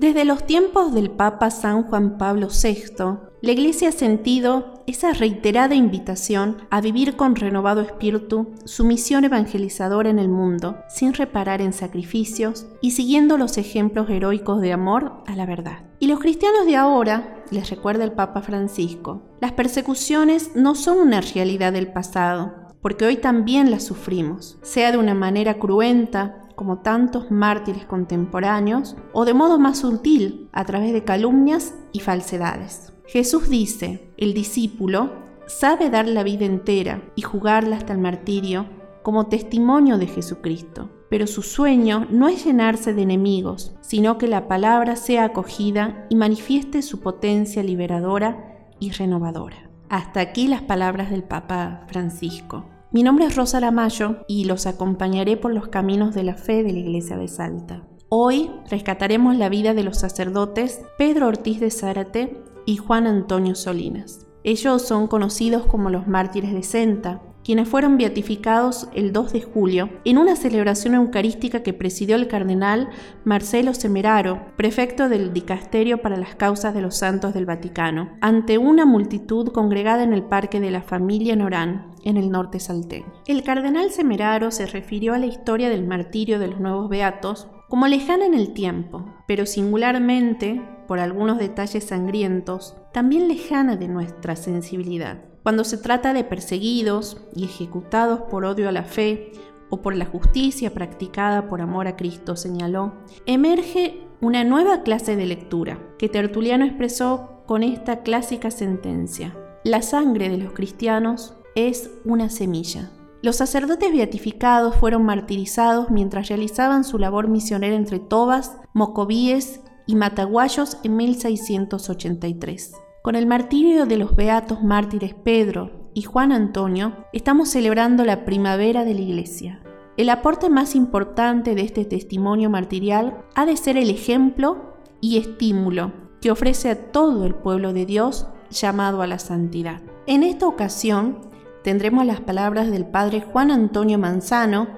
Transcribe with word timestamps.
Desde 0.00 0.24
los 0.24 0.46
tiempos 0.46 0.94
del 0.94 1.10
Papa 1.10 1.50
San 1.50 1.82
Juan 1.82 2.16
Pablo 2.16 2.48
VI, 2.48 3.18
la 3.42 3.52
Iglesia 3.52 3.90
ha 3.90 3.92
sentido 3.92 4.82
esa 4.86 5.12
reiterada 5.12 5.74
invitación 5.74 6.56
a 6.70 6.80
vivir 6.80 7.16
con 7.16 7.36
renovado 7.36 7.82
espíritu 7.82 8.54
su 8.64 8.86
misión 8.86 9.26
evangelizadora 9.26 10.08
en 10.08 10.18
el 10.18 10.30
mundo, 10.30 10.78
sin 10.88 11.12
reparar 11.12 11.60
en 11.60 11.74
sacrificios 11.74 12.66
y 12.80 12.92
siguiendo 12.92 13.36
los 13.36 13.58
ejemplos 13.58 14.08
heroicos 14.08 14.62
de 14.62 14.72
amor 14.72 15.22
a 15.26 15.36
la 15.36 15.44
verdad. 15.44 15.80
Y 15.98 16.06
los 16.06 16.18
cristianos 16.18 16.64
de 16.64 16.76
ahora, 16.76 17.44
les 17.50 17.68
recuerda 17.68 18.02
el 18.02 18.12
Papa 18.12 18.40
Francisco, 18.40 19.20
las 19.42 19.52
persecuciones 19.52 20.52
no 20.54 20.76
son 20.76 20.96
una 20.96 21.20
realidad 21.20 21.74
del 21.74 21.92
pasado, 21.92 22.54
porque 22.80 23.04
hoy 23.04 23.18
también 23.18 23.70
las 23.70 23.84
sufrimos, 23.84 24.58
sea 24.62 24.92
de 24.92 24.96
una 24.96 25.12
manera 25.12 25.58
cruenta, 25.58 26.48
como 26.60 26.80
tantos 26.80 27.30
mártires 27.30 27.86
contemporáneos, 27.86 28.94
o 29.14 29.24
de 29.24 29.32
modo 29.32 29.58
más 29.58 29.78
sutil, 29.78 30.50
a 30.52 30.66
través 30.66 30.92
de 30.92 31.04
calumnias 31.04 31.74
y 31.90 32.00
falsedades. 32.00 32.92
Jesús 33.06 33.48
dice, 33.48 34.12
el 34.18 34.34
discípulo 34.34 35.10
sabe 35.46 35.88
dar 35.88 36.06
la 36.06 36.22
vida 36.22 36.44
entera 36.44 37.02
y 37.14 37.22
jugarla 37.22 37.76
hasta 37.76 37.94
el 37.94 37.98
martirio 37.98 38.66
como 39.02 39.28
testimonio 39.28 39.96
de 39.96 40.06
Jesucristo, 40.06 40.90
pero 41.08 41.26
su 41.26 41.40
sueño 41.40 42.06
no 42.10 42.28
es 42.28 42.44
llenarse 42.44 42.92
de 42.92 43.00
enemigos, 43.00 43.74
sino 43.80 44.18
que 44.18 44.28
la 44.28 44.46
palabra 44.46 44.96
sea 44.96 45.24
acogida 45.24 46.04
y 46.10 46.14
manifieste 46.14 46.82
su 46.82 47.00
potencia 47.00 47.62
liberadora 47.62 48.68
y 48.78 48.90
renovadora. 48.90 49.70
Hasta 49.88 50.20
aquí 50.20 50.46
las 50.46 50.60
palabras 50.60 51.10
del 51.10 51.22
Papa 51.22 51.86
Francisco. 51.88 52.66
Mi 52.92 53.04
nombre 53.04 53.24
es 53.26 53.36
Rosa 53.36 53.60
Lamayo 53.60 54.24
y 54.26 54.46
los 54.46 54.66
acompañaré 54.66 55.36
por 55.36 55.54
los 55.54 55.68
caminos 55.68 56.12
de 56.12 56.24
la 56.24 56.34
fe 56.34 56.64
de 56.64 56.72
la 56.72 56.80
Iglesia 56.80 57.16
de 57.16 57.28
Salta. 57.28 57.84
Hoy 58.08 58.50
rescataremos 58.68 59.36
la 59.36 59.48
vida 59.48 59.74
de 59.74 59.84
los 59.84 59.98
sacerdotes 59.98 60.80
Pedro 60.98 61.28
Ortiz 61.28 61.60
de 61.60 61.70
Zárate 61.70 62.42
y 62.66 62.78
Juan 62.78 63.06
Antonio 63.06 63.54
Solinas. 63.54 64.26
Ellos 64.42 64.82
son 64.82 65.06
conocidos 65.06 65.66
como 65.66 65.88
los 65.88 66.08
mártires 66.08 66.52
de 66.52 66.64
Senta 66.64 67.22
quienes 67.50 67.68
fueron 67.68 67.98
beatificados 67.98 68.86
el 68.94 69.12
2 69.12 69.32
de 69.32 69.42
julio 69.42 69.90
en 70.04 70.18
una 70.18 70.36
celebración 70.36 70.94
eucarística 70.94 71.64
que 71.64 71.72
presidió 71.72 72.14
el 72.14 72.28
cardenal 72.28 72.90
Marcelo 73.24 73.74
Semeraro, 73.74 74.40
prefecto 74.56 75.08
del 75.08 75.32
Dicasterio 75.32 76.00
para 76.00 76.16
las 76.16 76.36
Causas 76.36 76.74
de 76.74 76.80
los 76.80 76.98
Santos 76.98 77.34
del 77.34 77.46
Vaticano, 77.46 78.16
ante 78.20 78.56
una 78.56 78.86
multitud 78.86 79.48
congregada 79.48 80.04
en 80.04 80.12
el 80.12 80.22
Parque 80.22 80.60
de 80.60 80.70
la 80.70 80.82
Familia 80.82 81.34
Norán, 81.34 81.90
en 82.04 82.18
el 82.18 82.30
norte 82.30 82.60
salteño. 82.60 83.12
El 83.26 83.42
cardenal 83.42 83.90
Semeraro 83.90 84.52
se 84.52 84.66
refirió 84.66 85.12
a 85.12 85.18
la 85.18 85.26
historia 85.26 85.70
del 85.70 85.84
martirio 85.84 86.38
de 86.38 86.46
los 86.46 86.60
nuevos 86.60 86.88
beatos 86.88 87.48
como 87.68 87.88
lejana 87.88 88.26
en 88.26 88.34
el 88.34 88.52
tiempo, 88.52 89.12
pero 89.26 89.44
singularmente, 89.44 90.62
por 90.86 91.00
algunos 91.00 91.38
detalles 91.38 91.82
sangrientos, 91.82 92.76
también 92.92 93.26
lejana 93.26 93.74
de 93.74 93.88
nuestra 93.88 94.36
sensibilidad. 94.36 95.29
Cuando 95.42 95.64
se 95.64 95.78
trata 95.78 96.12
de 96.12 96.24
perseguidos 96.24 97.16
y 97.34 97.44
ejecutados 97.44 98.20
por 98.30 98.44
odio 98.44 98.68
a 98.68 98.72
la 98.72 98.84
fe 98.84 99.32
o 99.70 99.80
por 99.80 99.96
la 99.96 100.04
justicia 100.04 100.74
practicada 100.74 101.48
por 101.48 101.62
amor 101.62 101.86
a 101.86 101.96
Cristo, 101.96 102.36
señaló, 102.36 102.92
emerge 103.24 104.06
una 104.20 104.44
nueva 104.44 104.82
clase 104.82 105.16
de 105.16 105.26
lectura 105.26 105.78
que 105.98 106.10
Tertuliano 106.10 106.66
expresó 106.66 107.42
con 107.46 107.62
esta 107.62 108.02
clásica 108.02 108.50
sentencia. 108.50 109.34
La 109.64 109.80
sangre 109.80 110.28
de 110.28 110.36
los 110.36 110.52
cristianos 110.52 111.34
es 111.54 111.90
una 112.04 112.28
semilla. 112.28 112.90
Los 113.22 113.36
sacerdotes 113.36 113.92
beatificados 113.92 114.76
fueron 114.76 115.04
martirizados 115.04 115.90
mientras 115.90 116.28
realizaban 116.28 116.84
su 116.84 116.98
labor 116.98 117.28
misionera 117.28 117.76
entre 117.76 117.98
Tobas, 117.98 118.56
Mocovíes 118.72 119.60
y 119.86 119.94
Mataguayos 119.94 120.78
en 120.84 120.96
1683. 120.96 122.72
Con 123.02 123.16
el 123.16 123.24
martirio 123.24 123.86
de 123.86 123.96
los 123.96 124.14
beatos 124.14 124.62
mártires 124.62 125.14
Pedro 125.14 125.70
y 125.94 126.02
Juan 126.02 126.32
Antonio, 126.32 127.06
estamos 127.14 127.48
celebrando 127.48 128.04
la 128.04 128.26
primavera 128.26 128.84
de 128.84 128.92
la 128.92 129.00
Iglesia. 129.00 129.62
El 129.96 130.10
aporte 130.10 130.50
más 130.50 130.74
importante 130.74 131.54
de 131.54 131.62
este 131.62 131.86
testimonio 131.86 132.50
martirial 132.50 133.24
ha 133.34 133.46
de 133.46 133.56
ser 133.56 133.78
el 133.78 133.88
ejemplo 133.88 134.74
y 135.00 135.16
estímulo 135.16 135.92
que 136.20 136.30
ofrece 136.30 136.68
a 136.68 136.92
todo 136.92 137.24
el 137.24 137.34
pueblo 137.34 137.72
de 137.72 137.86
Dios 137.86 138.26
llamado 138.50 139.00
a 139.00 139.06
la 139.06 139.18
santidad. 139.18 139.80
En 140.06 140.22
esta 140.22 140.46
ocasión 140.46 141.20
tendremos 141.64 142.04
las 142.04 142.20
palabras 142.20 142.70
del 142.70 142.84
padre 142.84 143.22
Juan 143.22 143.50
Antonio 143.50 143.98
Manzano, 143.98 144.68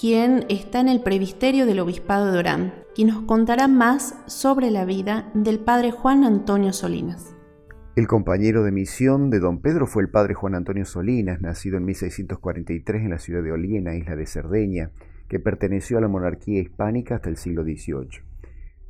quien 0.00 0.46
está 0.48 0.80
en 0.80 0.88
el 0.88 1.00
previsterio 1.00 1.66
del 1.66 1.80
Obispado 1.80 2.32
de 2.32 2.38
Orán, 2.38 2.74
quien 2.94 3.08
nos 3.08 3.24
contará 3.24 3.68
más 3.68 4.14
sobre 4.24 4.70
la 4.70 4.86
vida 4.86 5.28
del 5.34 5.58
padre 5.58 5.90
Juan 5.90 6.24
Antonio 6.24 6.72
Solinas. 6.72 7.35
El 7.96 8.08
compañero 8.08 8.62
de 8.62 8.72
misión 8.72 9.30
de 9.30 9.38
don 9.38 9.62
Pedro 9.62 9.86
fue 9.86 10.02
el 10.02 10.10
padre 10.10 10.34
Juan 10.34 10.54
Antonio 10.54 10.84
Solinas, 10.84 11.40
nacido 11.40 11.78
en 11.78 11.86
1643 11.86 13.02
en 13.02 13.08
la 13.08 13.18
ciudad 13.18 13.42
de 13.42 13.52
Oliena, 13.52 13.94
isla 13.94 14.16
de 14.16 14.26
Cerdeña, 14.26 14.90
que 15.28 15.40
perteneció 15.40 15.96
a 15.96 16.02
la 16.02 16.08
monarquía 16.08 16.60
hispánica 16.60 17.14
hasta 17.14 17.30
el 17.30 17.38
siglo 17.38 17.64
XVIII. 17.64 18.20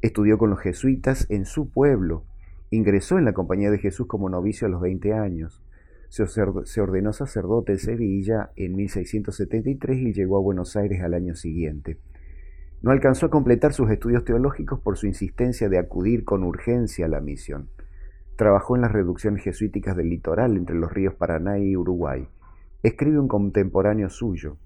Estudió 0.03 0.39
con 0.39 0.51
los 0.51 0.59
jesuitas 0.59 1.29
en 1.31 1.45
su 1.45 1.71
pueblo, 1.71 2.25
ingresó 2.71 3.17
en 3.17 3.27
la 3.27 3.33
Compañía 3.33 3.71
de 3.71 3.79
Jesús 3.79 4.09
como 4.09 4.29
novicio 4.29 4.67
a 4.67 4.71
los 4.71 4.81
20 4.81 5.13
años, 5.13 5.63
se 6.09 6.81
ordenó 6.81 7.13
sacerdote 7.13 7.75
en 7.75 7.79
Sevilla 7.79 8.51
en 8.57 8.75
1673 8.75 9.99
y 9.99 10.13
llegó 10.15 10.37
a 10.37 10.43
Buenos 10.43 10.75
Aires 10.75 11.01
al 11.05 11.15
año 11.15 11.37
siguiente. 11.37 12.01
No 12.83 12.91
alcanzó 12.91 13.27
a 13.27 13.31
completar 13.31 13.73
sus 13.73 13.89
estudios 13.89 14.25
teológicos 14.25 14.81
por 14.81 14.97
su 14.97 15.07
insistencia 15.07 15.69
de 15.69 15.79
acudir 15.79 16.25
con 16.25 16.43
urgencia 16.43 17.07
a 17.07 17.09
la 17.09 17.21
misión. 17.21 17.69
Trabajó 18.37 18.77
en 18.77 18.83
las 18.83 18.93
reducciones 18.93 19.43
jesuíticas 19.43 19.97
del 19.97 20.11
litoral 20.11 20.57
entre 20.57 20.77
los 20.77 20.93
ríos 20.93 21.15
Paraná 21.15 21.59
y 21.59 21.75
Uruguay. 21.75 22.29
Escribe 22.83 23.19
un 23.19 23.29
contemporáneo 23.29 24.11
suyo. 24.11 24.59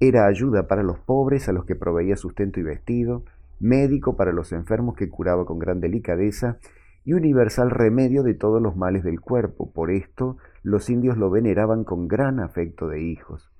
Era 0.00 0.26
ayuda 0.26 0.66
para 0.66 0.82
los 0.82 0.98
pobres 0.98 1.48
a 1.48 1.52
los 1.52 1.66
que 1.66 1.76
proveía 1.76 2.16
sustento 2.16 2.58
y 2.58 2.62
vestido, 2.62 3.24
médico 3.60 4.16
para 4.16 4.32
los 4.32 4.52
enfermos 4.52 4.96
que 4.96 5.10
curaba 5.10 5.44
con 5.44 5.58
gran 5.58 5.78
delicadeza 5.80 6.56
y 7.04 7.12
universal 7.12 7.70
remedio 7.70 8.22
de 8.22 8.32
todos 8.32 8.62
los 8.62 8.76
males 8.76 9.04
del 9.04 9.20
cuerpo. 9.20 9.70
Por 9.70 9.90
esto 9.90 10.38
los 10.62 10.88
indios 10.88 11.18
lo 11.18 11.30
veneraban 11.30 11.84
con 11.84 12.08
gran 12.08 12.40
afecto 12.40 12.88
de 12.88 13.02
hijos. 13.02 13.52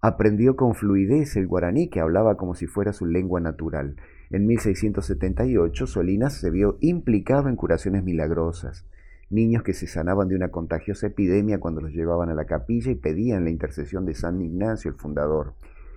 Aprendió 0.00 0.56
con 0.56 0.74
fluidez 0.74 1.36
el 1.36 1.46
guaraní 1.46 1.90
que 1.90 2.00
hablaba 2.00 2.38
como 2.38 2.54
si 2.54 2.66
fuera 2.66 2.94
su 2.94 3.04
lengua 3.04 3.40
natural 3.40 3.96
en 4.30 4.46
1678, 4.46 5.86
Solinas 5.86 6.34
se 6.34 6.50
vio 6.50 6.76
implicado 6.80 7.48
en 7.48 7.56
curaciones 7.56 8.04
milagrosas, 8.04 8.86
niños 9.30 9.62
que 9.62 9.72
se 9.72 9.86
sanaban 9.86 10.28
de 10.28 10.36
una 10.36 10.50
contagiosa 10.50 11.06
epidemia 11.06 11.58
cuando 11.58 11.80
los 11.80 11.92
llevaban 11.92 12.28
a 12.28 12.34
la 12.34 12.44
capilla 12.44 12.90
y 12.90 12.94
pedían 12.94 13.44
la 13.44 13.50
intercesión 13.50 14.04
de 14.04 14.14
San 14.14 14.40
Ignacio, 14.42 14.90
el 14.90 14.96
fundador, 14.96 15.54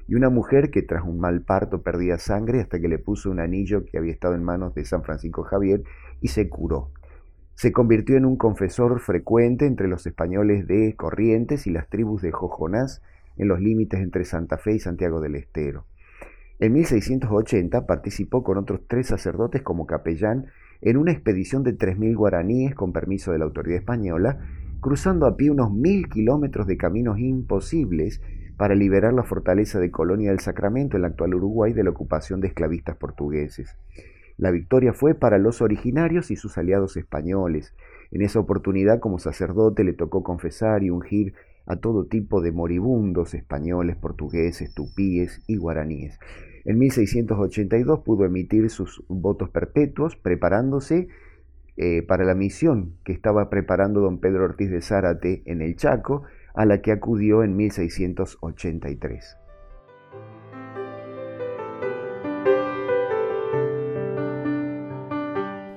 y 0.08 0.16
una 0.16 0.30
mujer 0.30 0.72
que 0.72 0.82
tras 0.82 1.04
un 1.06 1.20
mal 1.20 1.42
parto 1.42 1.82
perdía 1.82 2.18
sangre 2.18 2.62
hasta 2.62 2.80
que 2.80 2.88
le 2.88 3.00
puso 3.00 3.30
un 3.30 3.40
anillo 3.40 3.86
que 3.86 3.98
había 3.98 4.14
estado 4.14 4.36
en 4.36 4.44
manos 4.44 4.74
de 4.76 4.86
San 4.86 5.04
Francisco 5.04 5.44
Javier 5.44 5.84
y 6.22 6.30
se 6.30 6.50
curó. 6.50 6.92
Se 7.56 7.72
convirtió 7.72 8.16
en 8.16 8.26
un 8.26 8.38
confesor 8.38 9.00
frecuente 9.02 9.66
entre 9.66 9.88
los 9.88 10.08
españoles 10.08 10.68
de 10.68 10.96
Corrientes 10.96 11.68
y 11.68 11.70
las 11.72 11.90
tribus 11.90 12.22
de 12.22 12.32
Jojonás 12.32 13.02
en 13.38 13.48
los 13.50 13.60
límites 13.60 14.00
entre 14.00 14.26
Santa 14.26 14.58
Fe 14.58 14.76
y 14.76 14.80
Santiago 14.80 15.20
del 15.20 15.36
Estero. 15.36 15.86
En 16.62 16.74
1680 16.74 17.88
participó 17.88 18.44
con 18.44 18.60
otros 18.60 18.82
tres 18.88 19.08
sacerdotes 19.08 19.64
como 19.64 19.88
capellán 19.88 20.46
en 20.82 20.98
una 20.98 21.12
expedición 21.12 21.64
de 21.64 21.76
3.000 21.76 22.16
guaraníes 22.16 22.76
con 22.76 22.94
permiso 22.94 23.32
de 23.32 23.40
la 23.40 23.46
autoridad 23.46 23.80
española, 23.80 24.38
cruzando 24.80 25.26
a 25.26 25.36
pie 25.38 25.50
unos 25.50 25.74
mil 25.74 26.08
kilómetros 26.08 26.68
de 26.68 26.78
caminos 26.78 27.18
imposibles 27.18 28.22
para 28.58 28.76
liberar 28.76 29.12
la 29.12 29.24
fortaleza 29.24 29.80
de 29.80 29.90
Colonia 29.90 30.30
del 30.30 30.40
Sacramento 30.40 30.98
en 30.98 31.02
el 31.02 31.10
actual 31.10 31.34
Uruguay 31.34 31.74
de 31.74 31.84
la 31.84 31.90
ocupación 31.90 32.42
de 32.42 32.50
esclavistas 32.50 32.96
portugueses. 32.96 33.76
La 34.38 34.52
victoria 34.52 34.94
fue 34.94 35.16
para 35.16 35.40
los 35.40 35.64
originarios 35.64 36.30
y 36.30 36.36
sus 36.36 36.60
aliados 36.60 36.96
españoles. 36.96 37.74
En 38.12 38.22
esa 38.22 38.40
oportunidad 38.40 39.00
como 39.00 39.18
sacerdote 39.18 39.84
le 39.84 39.94
tocó 39.94 40.22
confesar 40.22 40.84
y 40.84 40.92
ungir 40.92 41.34
a 41.66 41.78
todo 41.78 42.06
tipo 42.06 42.40
de 42.40 42.52
moribundos 42.52 43.34
españoles, 43.34 43.96
portugueses, 43.96 44.76
tupíes 44.76 45.42
y 45.48 45.58
guaraníes. 45.58 46.20
En 46.64 46.78
1682 46.78 48.02
pudo 48.02 48.26
emitir 48.26 48.70
sus 48.70 49.04
votos 49.08 49.50
perpetuos, 49.50 50.16
preparándose 50.16 51.08
eh, 51.78 52.04
para 52.04 52.24
la 52.24 52.36
misión 52.36 52.98
que 53.04 53.14
estaba 53.14 53.50
preparando 53.50 54.02
don 54.02 54.20
Pedro 54.20 54.46
Ortiz 54.46 54.70
de 54.70 54.82
Zárate 54.82 55.42
en 55.46 55.62
el 55.62 55.76
Chaco, 55.76 56.24
a 56.54 56.66
la 56.66 56.82
que 56.82 56.92
acudió 56.92 57.44
en 57.44 57.56
1683. 57.56 59.38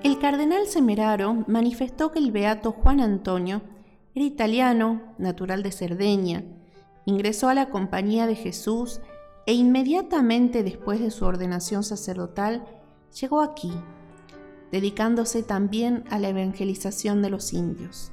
El 0.02 0.18
cardenal 0.18 0.66
Semeraro 0.66 1.44
manifestó 1.46 2.10
que 2.10 2.18
el 2.18 2.32
beato 2.32 2.72
Juan 2.72 3.00
Antonio 3.00 3.62
era 4.14 4.24
italiano, 4.24 5.14
natural 5.18 5.62
de 5.62 5.72
Cerdeña, 5.72 6.44
ingresó 7.06 7.48
a 7.48 7.54
la 7.54 7.70
Compañía 7.70 8.26
de 8.26 8.34
Jesús 8.34 9.00
e 9.46 9.52
inmediatamente 9.52 10.62
después 10.62 11.00
de 11.00 11.10
su 11.10 11.24
ordenación 11.24 11.82
sacerdotal 11.82 12.64
llegó 13.20 13.40
aquí, 13.40 13.72
dedicándose 14.72 15.42
también 15.42 16.04
a 16.10 16.18
la 16.18 16.28
evangelización 16.28 17.22
de 17.22 17.30
los 17.30 17.52
indios. 17.52 18.12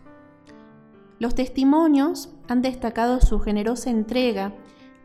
Los 1.20 1.36
testimonios 1.36 2.30
han 2.48 2.62
destacado 2.62 3.22
su 3.22 3.40
generosa 3.40 3.90
entrega 3.90 4.54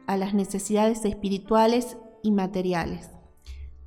a 0.07 0.17
las 0.17 0.35
necesidades 0.35 1.05
espirituales 1.05 1.97
y 2.23 2.33
materiales, 2.33 3.11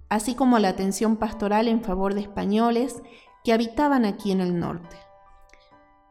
así 0.10 0.36
como 0.36 0.60
la 0.60 0.70
atención 0.70 1.18
pastoral 1.18 1.68
en 1.68 1.82
favor 1.82 2.14
de 2.14 2.22
españoles 2.22 3.02
que 3.44 3.54
habitaban 3.54 4.06
aquí 4.06 4.32
en 4.32 4.42
el 4.42 4.60
norte. 4.60 4.96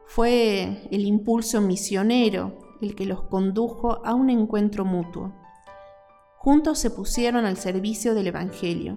Fue 0.07 0.89
el 0.91 1.05
impulso 1.05 1.61
misionero 1.61 2.59
el 2.81 2.95
que 2.95 3.07
los 3.07 3.23
condujo 3.23 4.05
a 4.05 4.15
un 4.15 4.31
encuentro 4.31 4.85
mutuo. 4.85 5.33
Juntos 6.49 6.79
se 6.79 6.89
pusieron 6.89 7.45
al 7.45 7.59
servicio 7.59 8.15
del 8.15 8.29
Evangelio 8.29 8.97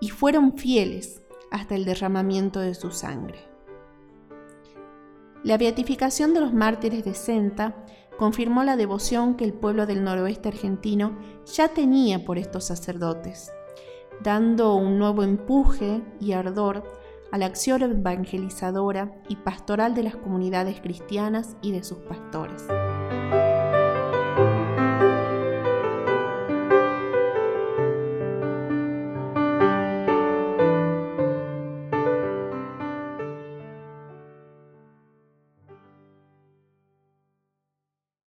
y 0.00 0.10
fueron 0.10 0.56
fieles 0.56 1.20
hasta 1.50 1.74
el 1.74 1.84
derramamiento 1.84 2.60
de 2.60 2.72
su 2.76 2.92
sangre. 2.92 3.40
La 5.42 5.58
beatificación 5.58 6.34
de 6.34 6.40
los 6.40 6.54
mártires 6.54 7.04
de 7.04 7.14
Senta 7.14 7.84
confirmó 8.16 8.62
la 8.62 8.76
devoción 8.76 9.34
que 9.34 9.44
el 9.44 9.54
pueblo 9.54 9.86
del 9.86 10.04
noroeste 10.04 10.50
argentino 10.50 11.18
ya 11.52 11.66
tenía 11.66 12.24
por 12.24 12.38
estos 12.38 12.66
sacerdotes, 12.66 13.50
dando 14.22 14.76
un 14.76 15.00
nuevo 15.00 15.24
empuje 15.24 16.00
y 16.20 16.30
ardor 16.30 16.84
a 17.32 17.38
la 17.38 17.46
acción 17.46 17.82
evangelizadora 17.82 19.20
y 19.28 19.34
pastoral 19.34 19.96
de 19.96 20.04
las 20.04 20.14
comunidades 20.14 20.80
cristianas 20.80 21.56
y 21.60 21.72
de 21.72 21.82
sus 21.82 21.98
pastores. 21.98 22.64